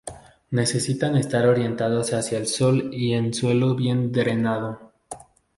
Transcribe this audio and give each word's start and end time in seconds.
Necesitan 0.49 1.15
estar 1.15 1.45
orientados 1.45 2.11
hacia 2.15 2.39
el 2.39 2.47
sol 2.47 2.89
y 2.91 3.13
en 3.13 3.35
suelo 3.35 3.75
bien 3.75 4.11
drenado. 4.11 4.93